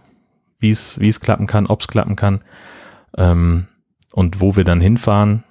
wie 0.60 0.72
es 0.72 1.00
wie 1.00 1.10
es 1.10 1.20
klappen 1.20 1.48
kann, 1.48 1.68
ob 1.68 1.82
es 1.82 1.88
klappen 1.88 2.16
kann 2.16 2.42
ähm, 3.18 3.68
und 4.14 4.42
wo 4.42 4.56
wir 4.56 4.64
dann 4.64 4.82
hinfahren, 4.82 5.44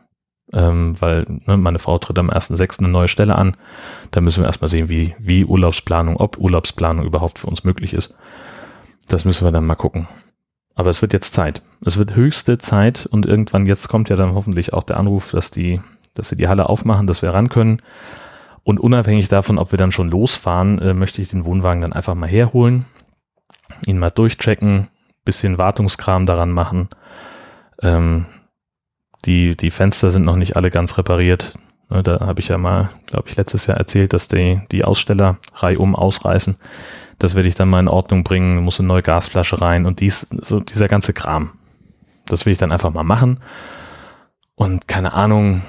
ähm, 0.52 1.00
weil 1.00 1.24
ne, 1.46 1.56
meine 1.56 1.78
Frau 1.78 1.98
tritt 1.98 2.18
am 2.18 2.30
1.6. 2.30 2.80
eine 2.80 2.88
neue 2.88 3.08
Stelle 3.08 3.36
an. 3.36 3.56
Da 4.10 4.20
müssen 4.20 4.42
wir 4.42 4.46
erstmal 4.46 4.68
sehen, 4.68 4.88
wie, 4.88 5.14
wie 5.18 5.44
Urlaubsplanung, 5.44 6.16
ob 6.16 6.38
Urlaubsplanung 6.38 7.04
überhaupt 7.04 7.38
für 7.38 7.46
uns 7.46 7.64
möglich 7.64 7.94
ist. 7.94 8.14
Das 9.08 9.24
müssen 9.24 9.46
wir 9.46 9.52
dann 9.52 9.66
mal 9.66 9.74
gucken. 9.74 10.08
Aber 10.74 10.90
es 10.90 11.02
wird 11.02 11.12
jetzt 11.12 11.34
Zeit. 11.34 11.62
Es 11.84 11.98
wird 11.98 12.16
höchste 12.16 12.58
Zeit 12.58 13.06
und 13.06 13.26
irgendwann 13.26 13.66
jetzt 13.66 13.88
kommt 13.88 14.08
ja 14.08 14.16
dann 14.16 14.34
hoffentlich 14.34 14.72
auch 14.72 14.82
der 14.82 14.96
Anruf, 14.96 15.30
dass 15.30 15.50
die, 15.50 15.80
dass 16.14 16.30
sie 16.30 16.36
die 16.36 16.48
Halle 16.48 16.68
aufmachen, 16.68 17.06
dass 17.06 17.22
wir 17.22 17.30
ran 17.30 17.48
können. 17.48 17.80
Und 18.64 18.80
unabhängig 18.80 19.28
davon, 19.28 19.58
ob 19.58 19.72
wir 19.72 19.76
dann 19.76 19.92
schon 19.92 20.10
losfahren, 20.10 20.78
äh, 20.78 20.94
möchte 20.94 21.20
ich 21.20 21.28
den 21.28 21.44
Wohnwagen 21.44 21.82
dann 21.82 21.92
einfach 21.92 22.14
mal 22.14 22.28
herholen 22.28 22.86
ihn 23.86 23.98
mal 23.98 24.10
durchchecken, 24.10 24.88
bisschen 25.24 25.58
Wartungskram 25.58 26.26
daran 26.26 26.50
machen. 26.50 26.88
Ähm, 27.82 28.26
die, 29.24 29.56
die 29.56 29.70
Fenster 29.70 30.10
sind 30.10 30.24
noch 30.24 30.36
nicht 30.36 30.56
alle 30.56 30.70
ganz 30.70 30.98
repariert. 30.98 31.54
Ne, 31.90 32.02
da 32.02 32.20
habe 32.20 32.40
ich 32.40 32.48
ja 32.48 32.58
mal, 32.58 32.90
glaube 33.06 33.28
ich, 33.28 33.36
letztes 33.36 33.66
Jahr 33.66 33.76
erzählt, 33.76 34.12
dass 34.12 34.28
die, 34.28 34.60
die 34.70 34.84
Aussteller 34.84 35.38
reihum 35.54 35.94
ausreißen. 35.94 36.56
Das 37.18 37.34
werde 37.34 37.48
ich 37.48 37.54
dann 37.54 37.70
mal 37.70 37.80
in 37.80 37.88
Ordnung 37.88 38.24
bringen, 38.24 38.62
muss 38.62 38.80
eine 38.80 38.88
neue 38.88 39.02
Gasflasche 39.02 39.60
rein 39.60 39.86
und 39.86 40.00
dies, 40.00 40.26
so 40.30 40.60
dieser 40.60 40.88
ganze 40.88 41.12
Kram. 41.12 41.52
Das 42.26 42.46
will 42.46 42.52
ich 42.52 42.58
dann 42.58 42.72
einfach 42.72 42.92
mal 42.92 43.04
machen. 43.04 43.40
Und 44.54 44.88
keine 44.88 45.12
Ahnung, 45.12 45.62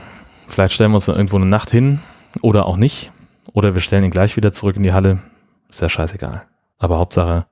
vielleicht 0.48 0.74
stellen 0.74 0.92
wir 0.92 0.96
uns 0.96 1.06
dann 1.06 1.16
irgendwo 1.16 1.36
eine 1.36 1.46
Nacht 1.46 1.70
hin 1.72 2.00
oder 2.42 2.66
auch 2.66 2.78
nicht. 2.78 3.12
Oder 3.54 3.74
wir 3.74 3.82
stellen 3.82 4.04
ihn 4.04 4.12
gleich 4.12 4.36
wieder 4.38 4.52
zurück 4.52 4.76
in 4.76 4.84
die 4.84 4.94
Halle. 4.94 5.20
Ist 5.70 5.82
ja 5.82 5.90
scheißegal. 5.90 6.44
Aber 6.78 6.98
Hauptsache, 6.98 7.46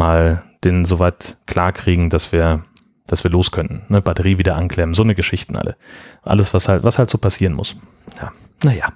mal 0.00 0.42
den 0.64 0.84
soweit 0.84 1.36
klar 1.46 1.72
kriegen, 1.72 2.10
dass 2.10 2.32
wir, 2.32 2.64
dass 3.06 3.22
wir 3.22 3.30
los 3.30 3.52
können. 3.52 3.82
Ne? 3.88 4.00
Batterie 4.00 4.38
wieder 4.38 4.56
anklemmen, 4.56 4.94
so 4.94 5.02
eine 5.02 5.14
Geschichten 5.14 5.56
alle. 5.56 5.76
Alles, 6.22 6.52
was 6.54 6.68
halt, 6.68 6.82
was 6.82 6.98
halt 6.98 7.10
so 7.10 7.18
passieren 7.18 7.52
muss. 7.52 7.76
Ja, 8.18 8.32
naja. 8.64 8.92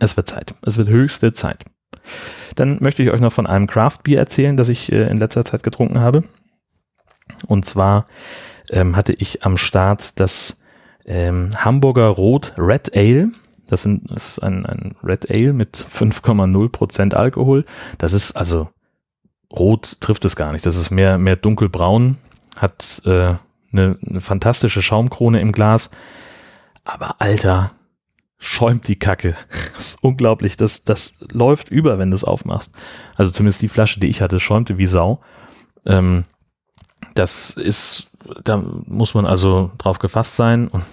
Es 0.00 0.16
wird 0.16 0.28
Zeit. 0.28 0.54
Es 0.62 0.78
wird 0.78 0.88
höchste 0.88 1.32
Zeit. 1.32 1.64
Dann 2.54 2.78
möchte 2.80 3.02
ich 3.02 3.10
euch 3.10 3.20
noch 3.20 3.32
von 3.32 3.46
einem 3.46 3.66
Craft 3.66 3.98
Beer 4.02 4.18
erzählen, 4.18 4.56
das 4.56 4.68
ich 4.68 4.92
äh, 4.92 5.08
in 5.08 5.16
letzter 5.16 5.44
Zeit 5.44 5.62
getrunken 5.62 6.00
habe. 6.00 6.24
Und 7.46 7.64
zwar 7.64 8.06
ähm, 8.70 8.96
hatte 8.96 9.14
ich 9.14 9.44
am 9.44 9.56
Start 9.56 10.18
das 10.20 10.58
ähm, 11.06 11.50
Hamburger 11.56 12.08
Rot 12.08 12.54
Red 12.58 12.94
Ale. 12.94 13.30
Das, 13.66 13.86
ist 13.86 14.38
ein, 14.40 14.66
ein 14.66 14.94
Red 15.02 15.30
Ale 15.30 15.52
mit 15.52 15.76
5,0 15.76 16.68
Prozent 16.68 17.14
Alkohol. 17.14 17.64
Das 17.98 18.12
ist 18.12 18.32
also 18.32 18.68
rot 19.54 20.00
trifft 20.00 20.24
es 20.24 20.36
gar 20.36 20.52
nicht. 20.52 20.66
Das 20.66 20.76
ist 20.76 20.90
mehr, 20.90 21.18
mehr 21.18 21.36
dunkelbraun, 21.36 22.16
hat 22.56 23.02
äh, 23.04 23.34
eine, 23.72 23.98
eine 24.06 24.20
fantastische 24.20 24.82
Schaumkrone 24.82 25.40
im 25.40 25.52
Glas. 25.52 25.90
Aber 26.84 27.16
Alter, 27.20 27.72
schäumt 28.38 28.88
die 28.88 28.98
Kacke. 28.98 29.34
Das 29.74 29.88
ist 29.88 30.04
unglaublich. 30.04 30.56
Das, 30.56 30.84
das 30.84 31.14
läuft 31.32 31.68
über, 31.68 31.98
wenn 31.98 32.10
du 32.10 32.14
es 32.14 32.22
aufmachst. 32.22 32.72
Also 33.16 33.32
zumindest 33.32 33.60
die 33.62 33.68
Flasche, 33.68 33.98
die 33.98 34.06
ich 34.06 34.22
hatte, 34.22 34.38
schäumte 34.38 34.78
wie 34.78 34.86
Sau. 34.86 35.20
Ähm, 35.84 36.24
das 37.14 37.50
ist, 37.50 38.06
da 38.44 38.62
muss 38.86 39.14
man 39.14 39.26
also 39.26 39.72
drauf 39.78 39.98
gefasst 39.98 40.36
sein 40.36 40.68
und 40.68 40.84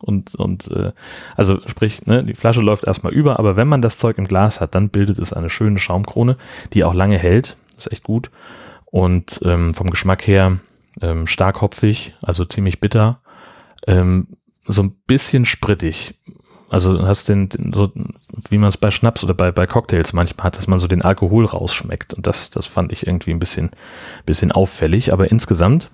und, 0.00 0.34
und 0.34 0.70
äh, 0.70 0.92
also 1.34 1.60
sprich, 1.66 2.04
ne, 2.04 2.22
die 2.24 2.34
Flasche 2.34 2.60
läuft 2.60 2.84
erstmal 2.84 3.14
über, 3.14 3.38
aber 3.38 3.56
wenn 3.56 3.68
man 3.68 3.80
das 3.80 3.96
Zeug 3.96 4.18
im 4.18 4.26
Glas 4.26 4.60
hat, 4.60 4.74
dann 4.74 4.90
bildet 4.90 5.18
es 5.18 5.32
eine 5.32 5.48
schöne 5.48 5.78
Schaumkrone, 5.78 6.36
die 6.74 6.84
auch 6.84 6.92
lange 6.92 7.16
hält. 7.16 7.56
Ist 7.76 7.90
echt 7.92 8.04
gut. 8.04 8.30
Und 8.86 9.40
ähm, 9.44 9.74
vom 9.74 9.90
Geschmack 9.90 10.26
her 10.26 10.58
ähm, 11.00 11.26
stark 11.26 11.60
hopfig, 11.60 12.14
also 12.22 12.44
ziemlich 12.44 12.80
bitter. 12.80 13.20
Ähm, 13.86 14.28
so 14.66 14.82
ein 14.82 14.96
bisschen 15.06 15.44
sprittig. 15.44 16.14
Also 16.70 17.06
hast 17.06 17.28
den, 17.28 17.48
den 17.50 17.72
so, 17.72 17.92
wie 18.48 18.58
man 18.58 18.68
es 18.68 18.76
bei 18.76 18.90
Schnaps 18.90 19.22
oder 19.22 19.34
bei, 19.34 19.52
bei 19.52 19.66
Cocktails 19.66 20.12
manchmal 20.12 20.46
hat, 20.46 20.56
dass 20.56 20.66
man 20.66 20.78
so 20.78 20.88
den 20.88 21.02
Alkohol 21.02 21.44
rausschmeckt. 21.44 22.14
Und 22.14 22.26
das, 22.26 22.50
das 22.50 22.66
fand 22.66 22.90
ich 22.92 23.06
irgendwie 23.06 23.32
ein 23.32 23.38
bisschen, 23.38 23.70
bisschen 24.26 24.50
auffällig. 24.50 25.12
Aber 25.12 25.30
insgesamt 25.30 25.90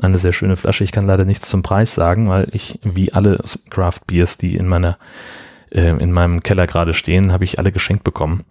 eine 0.00 0.18
sehr 0.18 0.32
schöne 0.32 0.56
Flasche. 0.56 0.84
Ich 0.84 0.92
kann 0.92 1.06
leider 1.06 1.24
nichts 1.24 1.48
zum 1.48 1.62
Preis 1.62 1.94
sagen, 1.94 2.28
weil 2.28 2.48
ich, 2.52 2.80
wie 2.82 3.12
alle 3.12 3.40
Craft 3.70 4.00
Beers, 4.06 4.38
die 4.38 4.56
in 4.56 4.66
meiner, 4.66 4.98
äh, 5.70 5.90
in 5.90 6.10
meinem 6.10 6.42
Keller 6.42 6.66
gerade 6.66 6.94
stehen, 6.94 7.32
habe 7.32 7.44
ich 7.44 7.58
alle 7.58 7.70
geschenkt 7.70 8.02
bekommen. 8.02 8.44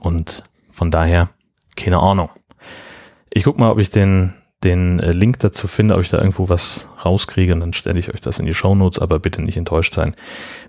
Und 0.00 0.44
von 0.70 0.90
daher, 0.90 1.30
keine 1.76 2.00
Ahnung. 2.00 2.30
Ich 3.32 3.44
guck 3.44 3.58
mal, 3.58 3.70
ob 3.70 3.78
ich 3.78 3.90
den, 3.90 4.34
den 4.64 4.98
äh, 4.98 5.12
Link 5.12 5.38
dazu 5.40 5.68
finde, 5.68 5.94
ob 5.94 6.00
ich 6.00 6.10
da 6.10 6.18
irgendwo 6.18 6.48
was 6.48 6.88
rauskriege 7.04 7.52
und 7.52 7.60
dann 7.60 7.72
stelle 7.72 7.98
ich 7.98 8.12
euch 8.12 8.20
das 8.20 8.38
in 8.38 8.46
die 8.46 8.54
Show 8.54 8.74
Notes, 8.74 8.98
aber 8.98 9.18
bitte 9.18 9.42
nicht 9.42 9.56
enttäuscht 9.56 9.94
sein, 9.94 10.14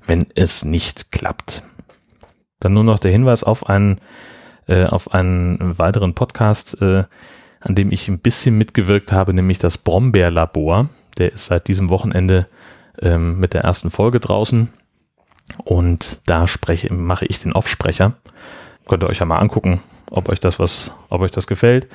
wenn 0.06 0.26
es 0.36 0.66
nicht 0.66 1.12
klappt. 1.12 1.64
Dann 2.60 2.74
nur 2.74 2.84
noch 2.84 3.00
der 3.00 3.12
Hinweis 3.12 3.44
auf 3.44 3.68
einen, 3.68 4.00
äh, 4.68 4.86
auf 4.86 5.14
einen 5.14 5.78
weiteren 5.78 6.14
Podcast, 6.14 6.82
äh, 6.82 7.06
an 7.62 7.76
dem 7.76 7.92
ich 7.92 8.08
ein 8.08 8.20
bisschen 8.20 8.58
mitgewirkt 8.58 9.12
habe, 9.12 9.34
nämlich 9.34 9.60
das 9.60 9.78
Brombeerlabor. 9.78 10.90
Der 11.18 11.32
ist 11.34 11.48
seit 11.48 11.68
diesem 11.68 11.90
Wochenende 11.90 12.48
ähm, 13.02 13.40
mit 13.40 13.54
der 13.54 13.62
ersten 13.62 13.90
Folge 13.90 14.20
draußen 14.20 14.70
und 15.64 16.22
da 16.26 16.48
spreche, 16.48 16.94
mache 16.94 17.26
ich 17.26 17.40
den 17.40 17.54
Offsprecher. 17.54 18.14
Könnt 18.88 19.04
ihr 19.04 19.10
euch 19.10 19.20
ja 19.20 19.26
mal 19.26 19.40
angucken, 19.40 19.82
ob 20.12 20.30
euch 20.30 20.40
das 20.40 20.60
was, 20.60 20.92
ob 21.10 21.22
euch 21.22 21.32
das 21.32 21.48
gefällt. 21.48 21.88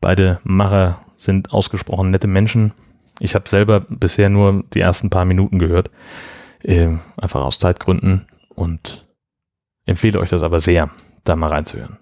Beide 0.00 0.40
Macher 0.44 1.00
sind 1.16 1.52
ausgesprochen 1.52 2.10
nette 2.10 2.26
Menschen. 2.26 2.72
Ich 3.20 3.34
habe 3.34 3.48
selber 3.48 3.80
bisher 3.88 4.28
nur 4.28 4.64
die 4.72 4.80
ersten 4.80 5.10
paar 5.10 5.24
Minuten 5.24 5.58
gehört, 5.58 5.90
äh, 6.62 6.88
einfach 7.20 7.42
aus 7.42 7.58
Zeitgründen 7.58 8.26
und 8.54 9.06
empfehle 9.86 10.20
euch 10.20 10.30
das 10.30 10.42
aber 10.42 10.60
sehr, 10.60 10.90
da 11.24 11.34
mal 11.34 11.48
reinzuhören. 11.48 11.98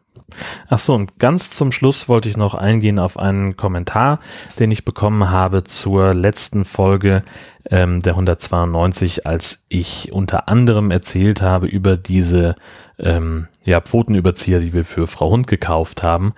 Ach 0.69 0.79
so, 0.79 0.95
und 0.95 1.19
ganz 1.19 1.51
zum 1.51 1.71
Schluss 1.71 2.09
wollte 2.09 2.29
ich 2.29 2.37
noch 2.37 2.55
eingehen 2.55 2.99
auf 2.99 3.19
einen 3.19 3.57
Kommentar, 3.57 4.19
den 4.59 4.71
ich 4.71 4.85
bekommen 4.85 5.31
habe 5.31 5.63
zur 5.65 6.15
letzten 6.15 6.65
Folge 6.65 7.23
ähm, 7.71 8.01
der 8.03 8.15
192, 8.15 9.27
als 9.27 9.65
ich 9.69 10.11
unter 10.13 10.49
anderem 10.49 10.91
erzählt 10.91 11.43
habe 11.43 11.67
über 11.67 11.97
diese 11.97 12.57
ähm, 12.99 13.49
ja, 13.65 13.81
Pfotenüberzieher, 13.81 14.61
die 14.61 14.73
wir 14.73 14.85
für 14.85 15.07
Frau 15.07 15.31
Hund 15.31 15.47
gekauft 15.47 16.03
haben. 16.03 16.35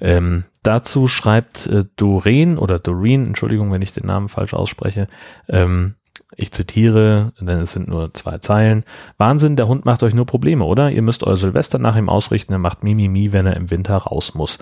Ähm, 0.00 0.44
dazu 0.62 1.08
schreibt 1.08 1.66
äh, 1.66 1.84
Doreen 1.96 2.58
oder 2.58 2.78
Doreen, 2.78 3.26
Entschuldigung, 3.26 3.72
wenn 3.72 3.82
ich 3.82 3.92
den 3.92 4.06
Namen 4.06 4.28
falsch 4.28 4.54
ausspreche, 4.54 5.08
ähm, 5.48 5.94
ich 6.40 6.52
zitiere, 6.52 7.32
denn 7.40 7.60
es 7.60 7.72
sind 7.72 7.88
nur 7.88 8.14
zwei 8.14 8.38
Zeilen. 8.38 8.84
Wahnsinn, 9.18 9.56
der 9.56 9.68
Hund 9.68 9.84
macht 9.84 10.02
euch 10.02 10.14
nur 10.14 10.26
Probleme, 10.26 10.64
oder? 10.64 10.90
Ihr 10.90 11.02
müsst 11.02 11.22
euer 11.22 11.36
Silvester 11.36 11.78
nach 11.78 11.96
ihm 11.96 12.08
ausrichten, 12.08 12.52
er 12.52 12.58
macht 12.58 12.82
Mimimi, 12.82 13.32
wenn 13.32 13.46
er 13.46 13.56
im 13.56 13.70
Winter 13.70 13.96
raus 13.96 14.34
muss. 14.34 14.58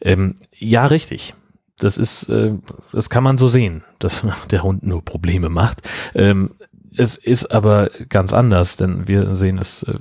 Ähm, 0.00 0.34
ja, 0.58 0.86
richtig. 0.86 1.34
Das 1.78 1.98
ist, 1.98 2.28
äh, 2.28 2.54
das 2.92 3.10
kann 3.10 3.24
man 3.24 3.38
so 3.38 3.48
sehen, 3.48 3.82
dass 3.98 4.26
der 4.50 4.62
Hund 4.62 4.82
nur 4.82 5.04
Probleme 5.04 5.48
macht. 5.48 5.82
Ähm, 6.14 6.50
es 6.96 7.16
ist 7.16 7.46
aber 7.46 7.90
ganz 8.10 8.32
anders, 8.32 8.76
denn 8.76 9.08
wir 9.08 9.34
sehen 9.34 9.58
es 9.58 9.82
äh, 9.84 9.98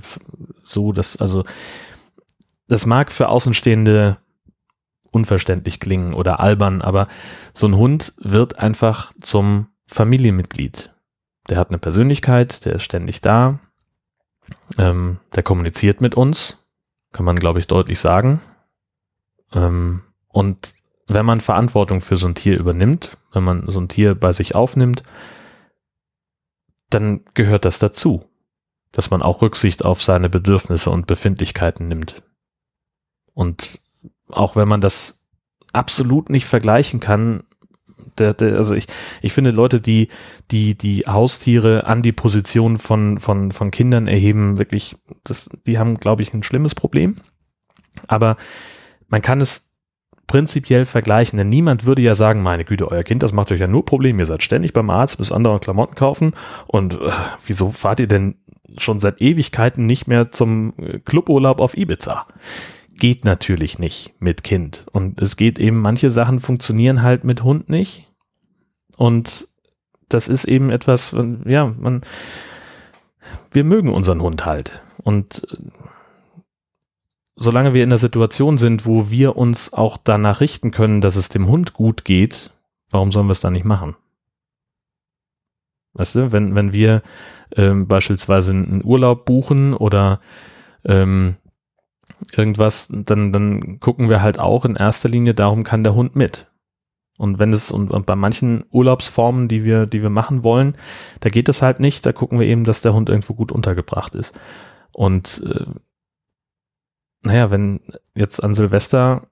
so, 0.63 0.91
dass, 0.91 1.17
also, 1.17 1.43
das 2.67 2.85
mag 2.85 3.11
für 3.11 3.29
Außenstehende 3.29 4.17
unverständlich 5.11 5.79
klingen 5.79 6.13
oder 6.13 6.39
albern, 6.39 6.81
aber 6.81 7.07
so 7.53 7.67
ein 7.67 7.75
Hund 7.75 8.13
wird 8.17 8.59
einfach 8.59 9.11
zum 9.21 9.67
Familienmitglied. 9.88 10.90
Der 11.51 11.58
hat 11.58 11.67
eine 11.67 11.79
Persönlichkeit, 11.79 12.63
der 12.63 12.75
ist 12.75 12.84
ständig 12.84 13.20
da, 13.20 13.60
ähm, 14.77 15.20
der 15.36 15.43
kommuniziert 15.43 16.00
mit 16.00 16.15
uns, 16.15 16.65
kann 17.12 17.25
man, 17.25 17.36
glaube 17.36 17.60
ich, 17.60 17.67
deutlich 17.67 18.00
sagen. 18.00 18.39
Ähm, 19.53 20.01
und 20.29 20.74
wenn 21.08 21.25
man 21.25 21.41
Verantwortung 21.41 22.00
für 22.00 22.15
so 22.15 22.25
ein 22.25 22.36
Tier 22.36 22.58
übernimmt, 22.58 23.17
wenn 23.34 23.43
man 23.43 23.70
so 23.70 23.81
ein 23.81 23.89
Tier 23.89 24.15
bei 24.15 24.31
sich 24.31 24.55
aufnimmt, 24.55 25.03
dann 26.89 27.25
gehört 27.34 27.65
das 27.65 27.79
dazu, 27.79 28.24
dass 28.93 29.10
man 29.10 29.22
auch 29.22 29.41
Rücksicht 29.41 29.84
auf 29.84 30.01
seine 30.01 30.29
Bedürfnisse 30.29 30.89
und 30.89 31.05
Befindlichkeiten 31.05 31.89
nimmt. 31.89 32.24
Und 33.34 33.81
auch 34.29 34.55
wenn 34.55 34.70
man 34.70 34.79
das 34.79 35.22
absolut 35.74 36.29
nicht 36.29 36.46
vergleichen 36.46 37.01
kann, 37.01 37.43
der, 38.17 38.34
der, 38.34 38.55
also 38.55 38.75
ich, 38.75 38.88
ich 39.22 39.34
finde 39.34 39.51
Leute, 39.51 39.81
die, 39.81 40.10
die, 40.51 40.77
die 40.77 41.03
Haustiere 41.08 41.86
an 41.86 42.01
die 42.01 42.12
Position 42.12 42.77
von, 42.77 43.20
von, 43.20 43.51
von 43.51 43.72
Kindern 43.72 44.08
erheben, 44.08 44.58
wirklich, 44.58 44.96
das, 45.24 45.50
die 45.67 45.77
haben, 45.77 45.96
glaube 45.96 46.22
ich, 46.22 46.34
ein 46.34 46.43
schlimmes 46.43 46.75
Problem. 46.75 47.15
Aber 48.08 48.38
man 49.08 49.22
kann 49.22 49.41
es 49.41 49.70
prinzipiell 50.27 50.86
vergleichen, 50.86 51.38
denn 51.38 51.50
niemand 51.50 51.86
würde 51.86 52.01
ja 52.01 52.15
sagen, 52.15 52.41
meine 52.41 52.63
Güte, 52.63 52.89
euer 52.89 53.03
Kind, 53.03 53.22
das 53.22 53.34
macht 53.34 53.51
euch 53.51 53.60
ja 53.60 53.67
nur 53.67 53.84
Probleme. 53.84 54.22
Ihr 54.22 54.25
seid 54.25 54.43
ständig 54.43 54.72
beim 54.72 54.89
Arzt, 54.89 55.20
müsst 55.20 55.34
andere 55.34 55.60
Klamotten 55.60 55.96
kaufen 55.96 56.34
und 56.67 56.93
äh, 56.93 57.12
wieso 57.46 57.72
fahrt 57.72 58.00
ihr 58.00 58.08
denn 58.08 58.36
schon 58.77 59.01
seit 59.01 59.22
Ewigkeiten 59.22 59.86
nicht 59.86 60.08
mehr 60.08 60.31
zum 60.31 60.74
äh, 60.77 61.00
Cluburlaub 61.00 61.60
auf 61.60 61.75
Ibiza? 61.75 62.27
Geht 63.01 63.25
natürlich 63.25 63.79
nicht 63.79 64.13
mit 64.20 64.43
Kind. 64.43 64.86
Und 64.91 65.20
es 65.20 65.36
geht 65.36 65.58
eben, 65.58 65.81
manche 65.81 66.12
Sachen 66.12 66.39
funktionieren 66.39 67.01
halt 67.01 67.24
mit 67.24 67.43
Hund 67.43 67.67
nicht. 67.67 68.08
Und 68.96 69.48
das 70.08 70.27
ist 70.27 70.46
eben 70.46 70.70
etwas, 70.70 71.15
ja, 71.46 71.65
man, 71.65 72.01
wir 73.51 73.63
mögen 73.63 73.91
unseren 73.91 74.22
Hund 74.22 74.46
halt. 74.46 74.84
Und 75.00 75.48
äh, 75.51 75.58
solange 77.36 77.74
wir 77.74 77.84
in 77.84 77.89
der 77.89 77.98
Situation 77.98 78.60
sind, 78.60 78.86
wo 78.86 79.10
wir 79.10 79.36
uns 79.36 79.74
auch 79.74 79.98
danach 79.98 80.39
richten 80.39 80.70
können, 80.70 81.01
dass 81.01 81.15
es 81.15 81.27
dem 81.27 81.48
Hund 81.48 81.74
gut 81.74 82.05
geht, 82.05 82.51
warum 82.91 83.12
sollen 83.12 83.25
wir 83.25 83.31
es 83.31 83.41
dann 83.41 83.53
nicht 83.53 83.65
machen? 83.65 83.96
Weißt 85.93 86.13
du, 86.13 86.31
wenn, 86.31 86.53
wenn 86.53 86.72
wir 86.72 87.01
ähm, 87.55 87.88
beispielsweise 87.88 88.51
einen 88.51 88.86
Urlaub 88.86 89.25
buchen 89.25 89.74
oder 89.74 90.22
ähm, 90.86 91.38
irgendwas, 92.32 92.90
dann, 92.92 93.32
dann 93.32 93.80
gucken 93.80 94.10
wir 94.10 94.22
halt 94.22 94.40
auch 94.40 94.66
in 94.66 94.75
erster 94.75 95.10
Linie 95.10 95.34
darum, 95.34 95.63
kann 95.63 95.84
der 95.84 95.96
Hund 95.96 96.16
mit. 96.16 96.48
Und 97.18 97.38
wenn 97.38 97.54
es, 97.54 97.72
und, 97.72 98.06
bei 98.06 98.16
manchen 98.16 98.66
Urlaubsformen, 98.72 99.48
die 99.48 99.63
wir, 99.63 99.86
die 99.86 100.01
wir 100.01 100.10
machen 100.10 100.44
wollen, 100.44 100.75
da 101.20 101.30
geht 101.30 101.50
es 101.50 101.62
halt 101.62 101.80
nicht, 101.80 102.06
da 102.06 102.13
gucken 102.13 102.40
wir 102.40 102.48
eben, 102.48 102.63
dass 102.63 102.82
der 102.82 102.94
Hund 102.94 103.10
irgendwo 103.10 103.34
gut 103.34 103.51
untergebracht 103.51 104.16
ist. 104.16 104.34
Und 104.92 105.44
äh, 105.46 105.66
naja, 107.22 107.51
wenn 107.51 107.82
jetzt 108.16 108.44
an 108.44 108.56
Silvester 108.56 109.28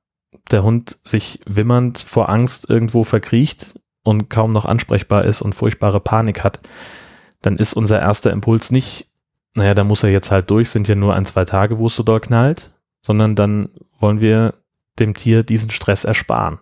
der 0.52 0.64
Hund 0.64 1.00
sich 1.04 1.40
wimmernd 1.48 1.98
vor 1.98 2.30
Angst 2.30 2.70
irgendwo 2.70 3.04
verkriecht 3.04 3.80
und 4.04 4.30
kaum 4.30 4.54
noch 4.54 4.66
ansprechbar 4.66 5.26
ist 5.26 5.42
und 5.42 5.56
furchtbare 5.56 6.00
Panik 6.00 6.44
hat, 6.44 6.60
dann 7.42 7.58
ist 7.58 7.74
unser 7.74 8.00
erster 8.00 8.32
Impuls 8.32 8.70
nicht, 8.70 9.10
naja, 9.56 9.74
da 9.74 9.84
muss 9.84 10.04
er 10.04 10.12
jetzt 10.12 10.30
halt 10.30 10.52
durch, 10.52 10.70
sind 10.70 10.88
ja 10.88 10.96
nur 10.96 11.16
ein, 11.16 11.26
zwei 11.26 11.46
Tage, 11.46 11.80
wo 11.80 11.88
es 11.88 11.96
so 11.96 12.04
doll 12.04 12.20
knallt, 12.20 12.72
sondern 13.02 13.36
dann 13.36 13.70
wollen 14.00 14.20
wir 14.22 14.56
dem 15.00 15.14
Tier 15.14 15.44
diesen 15.44 15.72
Stress 15.72 16.04
ersparen. 16.04 16.60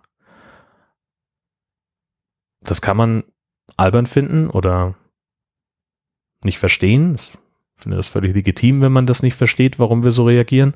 Das 2.62 2.82
kann 2.82 2.98
man 2.98 3.24
albern 3.76 4.06
finden 4.06 4.50
oder 4.50 4.96
nicht 6.44 6.60
verstehen. 6.60 7.16
Ich 7.16 7.34
finde 7.76 7.98
das 7.98 8.08
völlig 8.08 8.34
legitim, 8.34 8.82
wenn 8.82 8.92
man 8.92 9.06
das 9.06 9.24
nicht 9.24 9.36
versteht, 9.36 9.80
warum 9.80 10.04
wir 10.04 10.12
so 10.12 10.26
reagieren. 10.26 10.74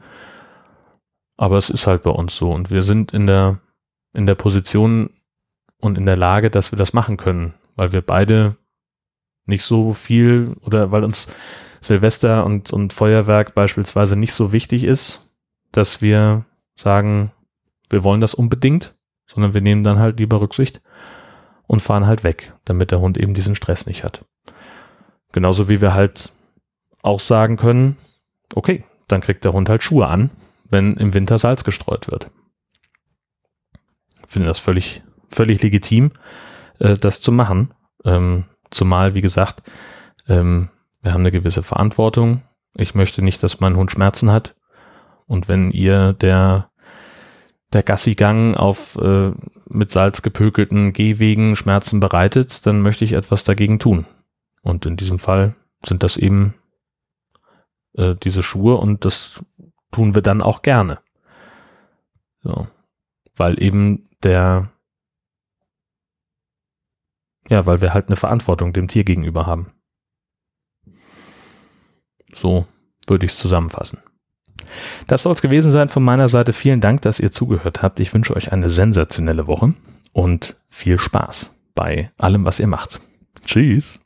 Aber 1.37 1.57
es 1.57 1.69
ist 1.69 1.87
halt 1.87 2.03
bei 2.03 2.11
uns 2.11 2.35
so 2.35 2.51
und 2.51 2.69
wir 2.71 2.83
sind 2.83 3.13
in 3.13 3.27
der, 3.27 3.59
in 4.13 4.27
der 4.27 4.35
Position, 4.35 5.09
und 5.81 5.97
in 5.97 6.05
der 6.05 6.15
Lage, 6.15 6.49
dass 6.49 6.71
wir 6.71 6.77
das 6.77 6.93
machen 6.93 7.17
können, 7.17 7.53
weil 7.75 7.91
wir 7.91 8.01
beide 8.01 8.55
nicht 9.45 9.63
so 9.63 9.91
viel 9.93 10.55
oder 10.61 10.91
weil 10.91 11.03
uns 11.03 11.27
Silvester 11.81 12.45
und, 12.45 12.71
und 12.71 12.93
Feuerwerk 12.93 13.55
beispielsweise 13.55 14.15
nicht 14.15 14.33
so 14.33 14.53
wichtig 14.53 14.83
ist, 14.83 15.30
dass 15.71 16.01
wir 16.01 16.45
sagen, 16.75 17.31
wir 17.89 18.03
wollen 18.03 18.21
das 18.21 18.33
unbedingt, 18.33 18.95
sondern 19.27 19.53
wir 19.53 19.61
nehmen 19.61 19.83
dann 19.83 19.99
halt 19.99 20.19
lieber 20.19 20.41
Rücksicht 20.41 20.81
und 21.67 21.81
fahren 21.81 22.05
halt 22.05 22.23
weg, 22.23 22.53
damit 22.65 22.91
der 22.91 22.99
Hund 22.99 23.17
eben 23.17 23.33
diesen 23.33 23.55
Stress 23.55 23.85
nicht 23.85 24.03
hat. 24.03 24.25
Genauso 25.31 25.69
wie 25.69 25.81
wir 25.81 25.93
halt 25.93 26.33
auch 27.01 27.19
sagen 27.19 27.57
können, 27.57 27.97
okay, 28.55 28.83
dann 29.07 29.21
kriegt 29.21 29.45
der 29.45 29.53
Hund 29.53 29.69
halt 29.69 29.83
Schuhe 29.83 30.07
an, 30.07 30.29
wenn 30.69 30.95
im 30.95 31.13
Winter 31.13 31.37
Salz 31.37 31.63
gestreut 31.63 32.09
wird. 32.09 32.29
Ich 34.25 34.31
finde 34.31 34.47
das 34.47 34.59
völlig, 34.59 35.01
völlig 35.29 35.61
legitim, 35.61 36.11
äh, 36.79 36.97
das 36.97 37.21
zu 37.21 37.31
machen. 37.31 37.73
Ähm, 38.05 38.45
zumal, 38.69 39.13
wie 39.13 39.21
gesagt, 39.21 39.63
ähm, 40.27 40.69
wir 41.01 41.13
haben 41.13 41.21
eine 41.21 41.31
gewisse 41.31 41.63
Verantwortung. 41.63 42.43
Ich 42.75 42.95
möchte 42.95 43.21
nicht, 43.21 43.43
dass 43.43 43.59
mein 43.59 43.75
Hund 43.75 43.91
Schmerzen 43.91 44.31
hat. 44.31 44.55
Und 45.31 45.47
wenn 45.47 45.69
ihr 45.69 46.11
der 46.11 46.69
der 47.71 47.83
Gassigang 47.83 48.53
auf 48.55 48.97
äh, 48.97 49.31
mit 49.69 49.89
Salz 49.89 50.23
gepökelten 50.23 50.91
Gehwegen 50.91 51.55
Schmerzen 51.55 52.01
bereitet, 52.01 52.65
dann 52.65 52.81
möchte 52.81 53.05
ich 53.05 53.13
etwas 53.13 53.45
dagegen 53.45 53.79
tun. 53.79 54.05
Und 54.61 54.85
in 54.85 54.97
diesem 54.97 55.19
Fall 55.19 55.55
sind 55.85 56.03
das 56.03 56.17
eben 56.17 56.53
äh, 57.93 58.13
diese 58.21 58.43
Schuhe 58.43 58.75
und 58.75 59.05
das 59.05 59.41
tun 59.91 60.15
wir 60.15 60.21
dann 60.21 60.41
auch 60.41 60.63
gerne. 60.63 61.00
So. 62.43 62.67
Weil 63.33 63.63
eben 63.63 64.03
der, 64.23 64.69
ja, 67.47 67.65
weil 67.65 67.79
wir 67.79 67.93
halt 67.93 68.07
eine 68.07 68.17
Verantwortung 68.17 68.73
dem 68.73 68.89
Tier 68.89 69.05
gegenüber 69.05 69.45
haben. 69.45 69.71
So 72.33 72.67
würde 73.07 73.25
ich 73.25 73.31
es 73.31 73.38
zusammenfassen. 73.38 74.00
Das 75.08 75.24
soll 75.24 75.34
es 75.34 75.41
gewesen 75.41 75.72
sein 75.72 75.89
von 75.89 76.03
meiner 76.03 76.27
Seite. 76.27 76.53
Vielen 76.53 76.81
Dank, 76.81 77.01
dass 77.01 77.20
ihr 77.20 77.31
zugehört 77.31 77.81
habt. 77.81 78.00
Ich 78.00 78.13
wünsche 78.13 78.36
euch 78.36 78.51
eine 78.51 78.70
sensationelle 78.70 79.48
Woche 79.48 79.74
und 80.13 80.58
viel 80.70 81.00
Spaß 81.00 81.53
bei 81.75 82.12
allem, 82.20 82.46
was 82.46 82.60
ihr 82.60 82.67
macht. 82.67 83.00
Tschüss. 83.46 84.00